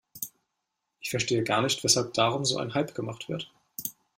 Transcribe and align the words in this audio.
Ich 0.99 1.11
verstehe 1.11 1.43
gar 1.43 1.61
nicht, 1.61 1.83
weshalb 1.83 2.15
darum 2.15 2.43
so 2.43 2.57
ein 2.57 2.73
Hype 2.73 2.95
gemacht 2.95 3.29
wird. 3.29 3.51